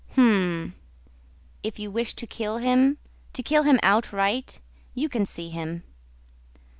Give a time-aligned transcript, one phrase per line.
[0.15, 0.73] "Hm....
[1.61, 2.97] If you wish to kill him,
[3.33, 4.59] to kill him outright,
[4.95, 5.83] you can see him...